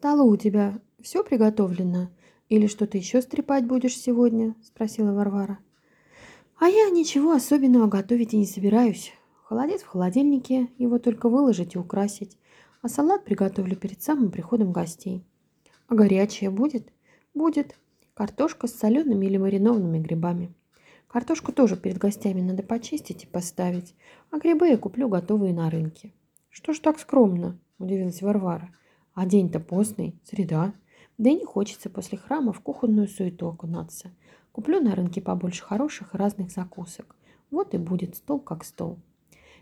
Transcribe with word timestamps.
столу 0.00 0.30
у 0.30 0.36
тебя 0.38 0.80
все 1.02 1.22
приготовлено? 1.22 2.08
Или 2.48 2.68
что-то 2.68 2.96
еще 2.96 3.20
стрепать 3.20 3.66
будешь 3.66 3.98
сегодня?»– 3.98 4.54
спросила 4.62 5.12
Варвара. 5.12 5.58
«А 6.58 6.68
я 6.68 6.88
ничего 6.88 7.32
особенного 7.32 7.86
готовить 7.86 8.32
и 8.32 8.38
не 8.38 8.46
собираюсь. 8.46 9.12
Холодец 9.44 9.82
в 9.82 9.88
холодильнике, 9.88 10.68
его 10.78 10.98
только 10.98 11.28
выложить 11.28 11.74
и 11.74 11.78
украсить. 11.78 12.38
А 12.80 12.88
салат 12.88 13.26
приготовлю 13.26 13.76
перед 13.76 14.00
самым 14.00 14.30
приходом 14.30 14.72
гостей. 14.72 15.22
А 15.86 15.94
горячее 15.94 16.48
будет? 16.48 16.90
Будет. 17.34 17.76
Картошка 18.14 18.68
с 18.68 18.74
солеными 18.74 19.26
или 19.26 19.36
маринованными 19.36 19.98
грибами. 19.98 20.54
Картошку 21.08 21.52
тоже 21.52 21.76
перед 21.76 21.98
гостями 21.98 22.40
надо 22.40 22.62
почистить 22.62 23.24
и 23.24 23.26
поставить, 23.26 23.94
а 24.30 24.38
грибы 24.38 24.68
я 24.68 24.78
куплю 24.78 25.10
готовые 25.10 25.52
на 25.52 25.68
рынке. 25.68 26.14
Что 26.48 26.72
ж 26.72 26.78
так 26.78 26.98
скромно? 26.98 27.58
Удивилась 27.78 28.22
Варвара. 28.22 28.74
А 29.14 29.26
день-то 29.26 29.60
постный, 29.60 30.14
среда. 30.24 30.72
Да 31.18 31.30
и 31.30 31.34
не 31.34 31.44
хочется 31.44 31.90
после 31.90 32.18
храма 32.18 32.52
в 32.52 32.60
кухонную 32.60 33.08
суету 33.08 33.48
окунаться. 33.48 34.10
Куплю 34.52 34.80
на 34.80 34.94
рынке 34.94 35.20
побольше 35.20 35.64
хороших 35.64 36.14
разных 36.14 36.50
закусок. 36.50 37.16
Вот 37.50 37.74
и 37.74 37.78
будет 37.78 38.16
стол 38.16 38.40
как 38.40 38.64
стол. 38.64 38.98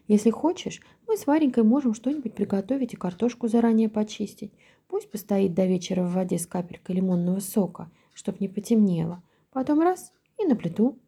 Если 0.07 0.31
хочешь, 0.31 0.81
мы 1.07 1.17
с 1.17 1.27
Варенькой 1.27 1.65
можем 1.65 1.95
что-нибудь 1.95 2.35
приготовить 2.35 2.95
и 2.95 2.97
картошку 2.97 3.49
заранее 3.49 3.89
почистить. 3.89 4.53
Пусть 4.89 5.11
постоит 5.11 5.55
до 5.55 5.67
вечера 5.67 6.03
в 6.03 6.13
воде 6.13 6.39
с 6.39 6.47
капелькой 6.47 6.97
лимонного 6.97 7.41
сока, 7.41 7.91
чтоб 8.15 8.41
не 8.41 8.49
потемнело. 8.49 9.23
Потом 9.53 9.81
раз 9.81 10.13
и 10.39 10.47
на 10.47 10.57
плиту. 10.57 10.99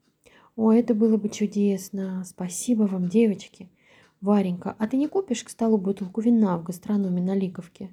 О, 0.57 0.73
это 0.73 0.95
было 0.95 1.17
бы 1.17 1.31
чудесно. 1.31 2.23
Спасибо 2.27 2.83
вам, 2.83 3.09
девочки. 3.09 3.71
Варенька, 4.21 4.77
а 4.79 4.87
ты 4.87 4.99
не 4.99 5.09
купишь 5.09 5.45
к 5.45 5.49
столу 5.49 5.79
бутылку 5.79 6.21
вина 6.21 6.59
в 6.59 6.65
гастрономе 6.65 7.23
на 7.23 7.35
Ликовке? 7.35 7.91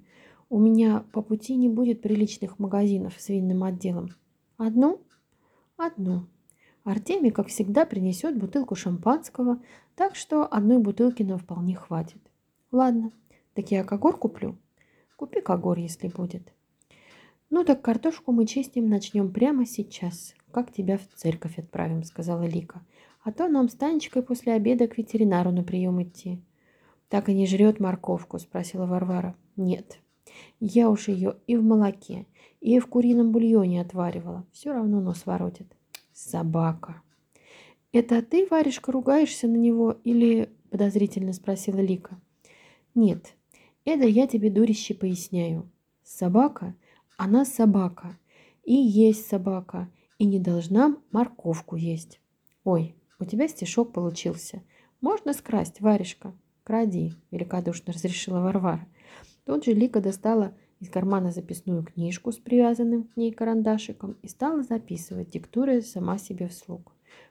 У 0.49 0.59
меня 0.59 1.03
по 1.11 1.21
пути 1.21 1.55
не 1.55 1.67
будет 1.67 2.01
приличных 2.01 2.57
магазинов 2.57 3.15
с 3.17 3.27
винным 3.27 3.63
отделом. 3.63 4.09
Одну? 4.57 5.01
Одну. 5.75 6.27
Артемий, 6.85 7.31
как 7.31 7.47
всегда, 7.47 7.85
принесет 7.85 8.37
бутылку 8.37 8.75
шампанского, 8.75 9.61
так 9.95 10.15
что 10.15 10.45
одной 10.45 10.77
бутылки 10.77 11.21
нам 11.21 11.37
вполне 11.37 11.75
хватит. 11.75 12.21
Ладно, 12.71 13.11
так 13.53 13.71
я 13.71 13.83
когор 13.83 14.17
куплю. 14.17 14.57
Купи 15.17 15.41
когор, 15.41 15.77
если 15.79 16.07
будет. 16.07 16.53
Ну 17.49 17.65
так 17.65 17.81
картошку 17.81 18.31
мы 18.31 18.45
чистим 18.45 18.87
начнем 18.87 19.33
прямо 19.33 19.65
сейчас. 19.65 20.33
Как 20.51 20.71
тебя 20.71 20.97
в 20.97 21.07
церковь 21.13 21.59
отправим, 21.59 22.03
сказала 22.03 22.43
Лика. 22.43 22.81
А 23.21 23.33
то 23.33 23.49
нам 23.49 23.67
с 23.67 23.73
Танечкой 23.73 24.23
после 24.23 24.53
обеда 24.53 24.87
к 24.87 24.97
ветеринару 24.97 25.51
на 25.51 25.63
прием 25.63 26.01
идти. 26.01 26.41
Так 27.09 27.27
и 27.27 27.33
не 27.33 27.47
жрет 27.47 27.81
морковку, 27.81 28.39
спросила 28.39 28.85
Варвара. 28.85 29.35
Нет, 29.57 29.99
я 30.59 30.89
уж 30.89 31.07
ее 31.07 31.37
и 31.47 31.55
в 31.55 31.63
молоке, 31.63 32.25
и 32.61 32.79
в 32.79 32.87
курином 32.87 33.31
бульоне 33.31 33.81
отваривала. 33.81 34.45
Все 34.51 34.73
равно 34.73 35.01
нос 35.01 35.25
воротит. 35.25 35.67
Собака. 36.13 37.01
«Это 37.91 38.21
ты, 38.21 38.47
Варежка, 38.49 38.91
ругаешься 38.91 39.47
на 39.47 39.55
него 39.55 39.91
или...»– 40.03 40.49
подозрительно 40.71 41.33
спросила 41.33 41.79
Лика. 41.79 42.19
«Нет, 42.95 43.35
это 43.85 44.05
я 44.05 44.27
тебе, 44.27 44.49
дурище, 44.49 44.93
поясняю. 44.93 45.71
Собака, 46.03 46.75
она 47.17 47.45
собака, 47.45 48.17
и 48.63 48.73
есть 48.73 49.27
собака, 49.27 49.89
и 50.17 50.25
не 50.25 50.39
должна 50.39 50.97
морковку 51.11 51.75
есть. 51.75 52.19
Ой, 52.63 52.95
у 53.19 53.25
тебя 53.25 53.47
стишок 53.47 53.93
получился. 53.93 54.61
Можно 54.99 55.33
скрасть, 55.33 55.79
Варежка?» 55.79 56.35
«Кради»,– 56.63 57.13
великодушно 57.31 57.93
разрешила 57.93 58.41
Варвара. 58.41 58.85
Тут 59.47 59.63
же 59.63 59.71
Лика 59.71 60.01
достала 60.01 60.53
из 60.81 60.89
кармана 60.89 61.31
записную 61.31 61.81
книжку 61.81 62.33
с 62.33 62.37
привязанным 62.37 63.05
к 63.05 63.15
ней 63.15 63.31
карандашиком 63.31 64.17
и 64.21 64.27
стала 64.27 64.61
записывать, 64.61 65.29
диктуя 65.29 65.79
сама 65.79 66.17
себе 66.17 66.49
вслух. 66.49 66.81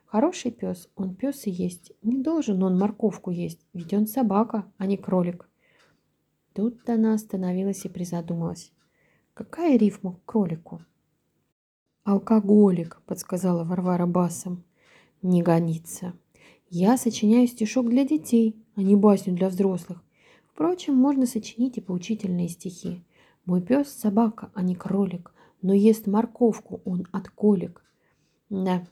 Хороший 0.07 0.51
пес, 0.51 0.89
он 0.97 1.15
пес 1.15 1.47
и 1.47 1.51
есть. 1.51 1.93
Не 2.01 2.17
должен 2.17 2.63
он 2.63 2.79
морковку 2.79 3.31
есть, 3.31 3.61
ведь 3.75 3.93
он 3.93 4.07
собака, 4.07 4.65
а 4.79 4.87
не 4.87 4.97
кролик. 4.97 5.47
Тут 6.55 6.89
она 6.89 7.13
остановилась 7.13 7.85
и 7.85 7.91
призадумалась. 7.91 8.73
Какая 9.35 9.77
рифма 9.77 10.15
к 10.15 10.25
кролику? 10.25 10.81
«Алкоголик»,— 12.05 13.03
подсказала 13.07 13.63
Варвара 13.63 14.07
басом. 14.07 14.65
«Не 15.21 15.43
гонится. 15.43 16.15
Я 16.71 16.97
сочиняю 16.97 17.47
стишок 17.47 17.91
для 17.91 18.07
детей, 18.07 18.57
а 18.75 18.81
не 18.81 18.97
басню 18.97 19.35
для 19.35 19.51
взрослых. 19.51 20.03
Впрочем, 20.57 20.95
можно 20.95 21.27
сочинить 21.27 21.77
и 21.77 21.83
поучительные 21.83 22.49
стихи. 22.49 23.05
Мой 23.45 23.61
пес– 23.61 23.89
собака, 23.93 24.51
а 24.55 24.63
не 24.63 24.75
кролик, 24.75 25.35
но 25.61 25.75
ест 25.75 26.07
морковку 26.07 26.81
он 26.87 27.07
от 27.13 27.29
колик. 27.29 27.85
Да, 28.49 28.83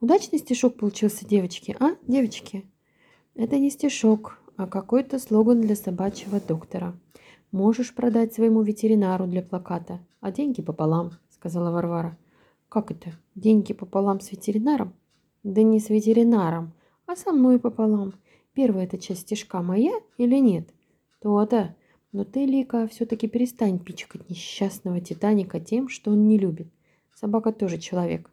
удачный 0.00 0.40
стишок 0.40 0.74
получился, 0.74 1.24
девочки, 1.24 1.76
а, 1.78 1.94
девочки? 2.08 2.66
Это 3.36 3.60
не 3.60 3.70
стишок, 3.70 4.40
а 4.56 4.66
какой-то 4.66 5.20
слоган 5.20 5.60
для 5.60 5.76
собачьего 5.76 6.40
доктора. 6.40 6.98
Можешь 7.52 7.94
продать 7.94 8.34
своему 8.34 8.62
ветеринару 8.62 9.28
для 9.28 9.42
плаката, 9.42 10.00
а 10.20 10.32
деньги 10.32 10.62
пополам, 10.62 11.12
сказала 11.30 11.70
Варвара. 11.70 12.18
Как 12.68 12.90
это? 12.90 13.12
Деньги 13.36 13.72
пополам 13.72 14.18
с 14.18 14.32
ветеринаром? 14.32 14.94
Да 15.44 15.62
не 15.62 15.78
с 15.78 15.90
ветеринаром, 15.90 16.72
а 17.06 17.14
со 17.14 17.30
мной 17.30 17.60
пополам. 17.60 18.14
Первая 18.54 18.84
эта 18.84 18.98
часть 18.98 19.22
стишка 19.22 19.62
моя 19.62 19.92
или 20.18 20.36
нет? 20.36 20.68
То-то. 21.20 21.74
Но 22.12 22.24
ты, 22.24 22.44
Лика, 22.44 22.86
все-таки 22.88 23.26
перестань 23.26 23.78
пичкать 23.78 24.28
несчастного 24.28 25.00
Титаника 25.00 25.60
тем, 25.60 25.88
что 25.88 26.10
он 26.10 26.28
не 26.28 26.38
любит. 26.38 26.68
Собака 27.14 27.52
тоже 27.52 27.78
человек. 27.78 28.30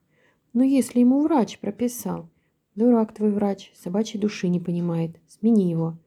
Но 0.53 0.63
если 0.63 0.99
ему 0.99 1.21
врач 1.21 1.59
прописал... 1.59 2.29
Дурак 2.75 3.13
твой 3.13 3.31
врач, 3.31 3.73
собачьей 3.75 4.21
души 4.21 4.47
не 4.47 4.59
понимает. 4.59 5.19
Смени 5.27 5.69
его. 5.69 5.97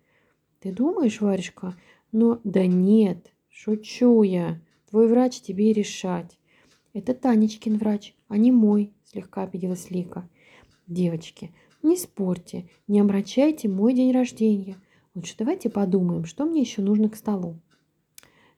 Ты 0.61 0.73
думаешь, 0.73 1.21
Варежка? 1.21 1.75
Но 2.13 2.41
да 2.45 2.67
нет, 2.67 3.31
шучу 3.51 4.23
я. 4.23 4.59
Твой 4.89 5.07
врач 5.07 5.41
тебе 5.41 5.71
и 5.71 5.75
решать. 5.75 6.39
Это 6.95 7.15
Танечкин 7.15 7.77
врач, 7.77 8.15
а 8.29 8.39
не 8.39 8.53
мой, 8.53 8.93
слегка 9.05 9.43
обиделась 9.43 9.91
Лика. 9.91 10.27
Девочки, 10.87 11.55
не 11.83 11.97
спорьте, 11.97 12.69
не 12.89 13.01
омрачайте 13.01 13.69
мой 13.69 13.95
день 13.95 14.13
рождения. 14.13 14.77
Лучше 15.15 15.35
давайте 15.39 15.69
подумаем, 15.69 16.25
что 16.25 16.45
мне 16.45 16.61
еще 16.61 16.81
нужно 16.83 17.09
к 17.09 17.17
столу. 17.17 17.57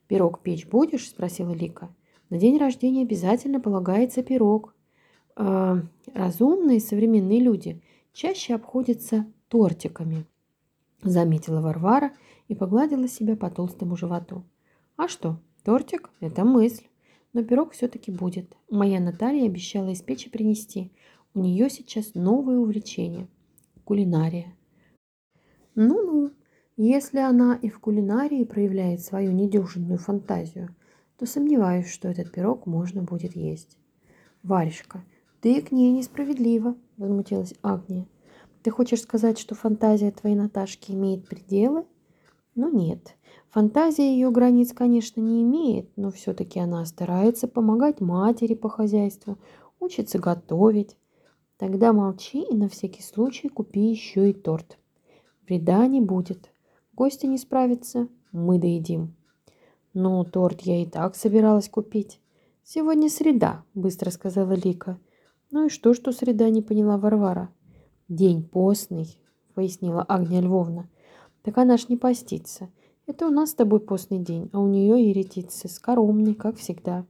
«Пирог 0.07 0.41
печь 0.41 0.67
будешь?»– 0.67 1.09
спросила 1.09 1.51
Лика. 1.51 1.89
«На 2.29 2.37
день 2.37 2.57
рождения 2.57 3.01
обязательно 3.01 3.59
полагается 3.59 4.23
пирог». 4.23 4.75
Э, 5.35 5.81
разумные 6.13 6.79
современные 6.79 7.39
люди 7.39 7.81
чаще 8.13 8.55
обходятся 8.55 9.25
тортиками, 9.49 10.25
заметила 11.01 11.61
Варвара 11.61 12.13
и 12.47 12.55
погладила 12.55 13.07
себя 13.07 13.35
по 13.35 13.49
толстому 13.49 13.97
животу. 13.97 14.43
А 14.95 15.07
что, 15.07 15.39
тортик– 15.63 16.09
это 16.19 16.45
мысль. 16.45 16.85
Но 17.33 17.43
пирог 17.43 17.73
все-таки 17.73 18.11
будет. 18.11 18.55
Моя 18.69 19.01
Наталья 19.01 19.45
обещала 19.45 19.91
испечь 19.91 20.27
и 20.27 20.29
принести. 20.29 20.93
У 21.35 21.41
нее 21.41 21.69
сейчас 21.69 22.13
новое 22.13 22.57
увлечение– 22.57 23.27
кулинария. 23.83 24.55
Ну-ну, 25.75 26.31
если 26.77 27.19
она 27.19 27.59
и 27.61 27.67
в 27.67 27.79
кулинарии 27.79 28.45
проявляет 28.45 29.01
свою 29.01 29.33
недюжинную 29.33 29.99
фантазию, 29.99 30.73
то 31.17 31.25
сомневаюсь, 31.25 31.89
что 31.89 32.07
этот 32.07 32.31
пирог 32.31 32.65
можно 32.65 33.03
будет 33.03 33.35
есть. 33.35 33.77
Варежка, 34.43 35.03
ты 35.41 35.61
к 35.61 35.73
ней 35.73 35.91
несправедлива, 35.91 36.77
возмутилась 36.95 37.53
Агния. 37.61 38.07
Ты 38.63 38.71
хочешь 38.71 39.01
сказать, 39.01 39.37
что 39.37 39.55
фантазия 39.55 40.11
твоей 40.11 40.37
Наташки 40.37 40.93
имеет 40.93 41.27
пределы? 41.27 41.83
Ну 42.55 42.73
нет, 42.73 43.17
фантазия 43.49 44.09
ее 44.09 44.31
границ, 44.31 44.71
конечно, 44.71 45.19
не 45.19 45.43
имеет, 45.43 45.89
но 45.97 46.11
все-таки 46.11 46.61
она 46.61 46.85
старается 46.85 47.49
помогать 47.49 47.99
матери 47.99 48.53
по 48.53 48.69
хозяйству, 48.69 49.37
учится 49.81 50.17
готовить. 50.17 50.95
Тогда 51.57 51.93
молчи 51.93 52.41
и 52.43 52.55
на 52.55 52.67
всякий 52.67 53.01
случай 53.01 53.47
купи 53.47 53.79
еще 53.79 54.29
и 54.29 54.33
торт. 54.33 54.77
Вреда 55.47 55.87
не 55.87 56.01
будет. 56.01 56.49
Гости 56.93 57.25
не 57.27 57.37
справятся, 57.37 58.09
мы 58.31 58.59
доедим. 58.59 59.15
Ну, 59.93 60.23
торт 60.25 60.61
я 60.61 60.81
и 60.81 60.85
так 60.85 61.15
собиралась 61.15 61.69
купить. 61.69 62.19
Сегодня 62.63 63.09
среда, 63.09 63.63
быстро 63.73 64.09
сказала 64.09 64.51
Лика. 64.51 64.99
Ну 65.51 65.67
и 65.67 65.69
что, 65.69 65.93
что 65.93 66.11
среда, 66.11 66.49
не 66.49 66.61
поняла 66.61 66.97
Варвара. 66.97 67.49
День 68.09 68.43
постный, 68.43 69.17
пояснила 69.53 70.03
Агния 70.03 70.41
Львовна. 70.41 70.89
Так 71.43 71.57
она 71.57 71.77
ж 71.77 71.87
не 71.87 71.95
постится. 71.95 72.69
Это 73.05 73.27
у 73.27 73.29
нас 73.29 73.51
с 73.51 73.55
тобой 73.55 73.79
постный 73.79 74.19
день, 74.19 74.49
а 74.51 74.59
у 74.59 74.67
нее 74.67 75.09
еретицы, 75.09 75.69
скоромный, 75.69 76.33
как 76.33 76.57
всегда. 76.57 77.05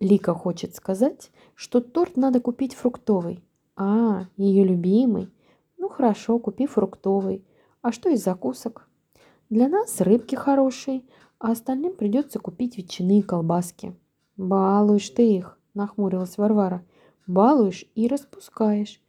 Лика 0.00 0.34
хочет 0.34 0.74
сказать, 0.74 1.30
что 1.54 1.80
торт 1.80 2.16
надо 2.16 2.40
купить 2.40 2.74
фруктовый. 2.74 3.44
А, 3.76 4.24
ее 4.36 4.64
любимый. 4.64 5.28
Ну 5.76 5.88
хорошо, 5.88 6.38
купи 6.38 6.66
фруктовый. 6.66 7.44
А 7.82 7.92
что 7.92 8.08
из 8.08 8.24
закусок? 8.24 8.88
Для 9.50 9.68
нас 9.68 10.00
рыбки 10.00 10.34
хорошие, 10.34 11.02
а 11.38 11.52
остальным 11.52 11.94
придется 11.94 12.38
купить 12.38 12.78
ветчины 12.78 13.18
и 13.18 13.22
колбаски. 13.22 13.94
Балуешь 14.36 15.10
ты 15.10 15.36
их, 15.36 15.58
нахмурилась 15.74 16.38
Варвара. 16.38 16.82
Балуешь 17.26 17.84
и 17.94 18.08
распускаешь. 18.08 19.02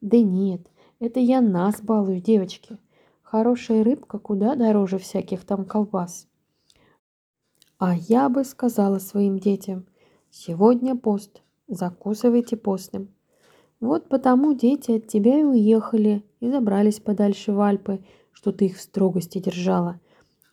Да 0.00 0.18
нет, 0.18 0.62
это 0.98 1.20
я 1.20 1.40
нас 1.40 1.80
балую, 1.82 2.20
девочки. 2.20 2.78
Хорошая 3.22 3.84
рыбка 3.84 4.18
куда 4.18 4.54
дороже 4.54 4.98
всяких 4.98 5.44
там 5.44 5.66
колбас. 5.66 6.26
А 7.78 7.94
я 7.94 8.28
бы 8.28 8.44
сказала 8.44 8.98
своим 8.98 9.38
детям, 9.38 9.86
сегодня 10.30 10.96
пост, 10.96 11.42
закусывайте 11.66 12.56
постным. 12.56 13.08
Вот 13.80 14.08
потому 14.08 14.54
дети 14.54 14.92
от 14.92 15.06
тебя 15.06 15.40
и 15.40 15.44
уехали, 15.44 16.24
и 16.40 16.50
забрались 16.50 17.00
подальше 17.00 17.52
в 17.52 17.60
Альпы, 17.60 18.00
что 18.32 18.52
ты 18.52 18.66
их 18.66 18.76
в 18.76 18.80
строгости 18.80 19.38
держала, 19.38 20.00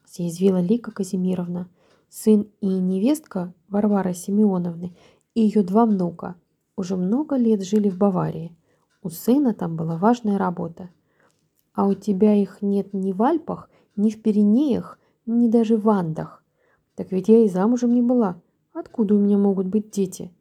съязвила 0.06 0.62
Лика 0.62 0.92
Казимировна. 0.92 1.70
Сын 2.10 2.48
и 2.62 2.68
невестка 2.68 3.54
Варвары 3.68 4.14
Семеновны 4.14 4.96
и 5.34 5.42
ее 5.42 5.64
два 5.64 5.86
внука 5.86 6.36
уже 6.78 6.96
много 6.96 7.36
лет 7.36 7.64
жили 7.64 7.90
в 7.90 7.98
Баварии. 7.98 8.56
У 9.02 9.10
сына 9.10 9.54
там 9.54 9.76
была 9.76 9.98
важная 9.98 10.38
работа. 10.38 10.90
А 11.74 11.88
у 11.88 11.94
тебя 11.94 12.34
их 12.34 12.62
нет 12.62 12.94
ни 12.94 13.12
в 13.12 13.22
Альпах, 13.22 13.70
ни 13.96 14.10
в 14.10 14.22
Пиренеях, 14.22 14.98
ни 15.26 15.48
даже 15.50 15.78
в 15.78 15.90
Андах. 15.90 16.44
Так 16.96 17.12
ведь 17.12 17.28
я 17.28 17.44
и 17.44 17.50
замужем 17.50 17.94
не 17.94 18.02
была. 18.02 18.42
Откуда 18.76 19.16
у 19.16 19.20
меня 19.20 19.38
могут 19.38 19.68
быть 19.68 19.90
дети? 19.90 20.34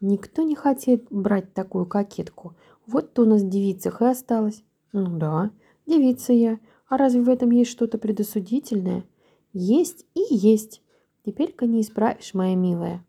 Никто 0.00 0.42
не 0.42 0.54
хотел 0.54 1.00
брать 1.10 1.52
такую 1.54 1.86
кокетку. 1.86 2.54
Вот-то 2.86 3.22
у 3.22 3.24
нас 3.24 3.42
в 3.42 3.48
девицах 3.48 4.00
и 4.00 4.04
осталось. 4.04 4.62
Ну 4.92 5.18
да, 5.18 5.50
девица 5.84 6.32
я. 6.32 6.60
А 6.88 6.96
разве 6.96 7.20
в 7.20 7.28
этом 7.28 7.50
есть 7.50 7.72
что-то 7.72 7.98
предосудительное? 7.98 9.04
Есть 9.52 10.06
и 10.14 10.20
есть. 10.32 10.82
Теперь-ка 11.26 11.66
не 11.66 11.80
исправишь, 11.80 12.32
моя 12.32 12.54
милая. 12.54 13.04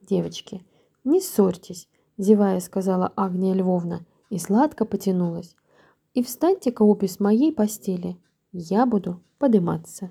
Девочки, 0.00 0.64
не 1.04 1.20
ссорьтесь, 1.20 1.86
зевая 2.16 2.60
сказала 2.60 3.12
Агния 3.14 3.52
Львовна 3.52 4.06
и 4.30 4.38
сладко 4.38 4.86
потянулась. 4.86 5.54
И 6.14 6.22
встаньте-ка 6.22 6.80
обе 6.82 7.08
с 7.08 7.20
моей 7.20 7.52
постели. 7.52 8.16
Я 8.52 8.86
буду 8.86 9.20
подыматься. 9.38 10.10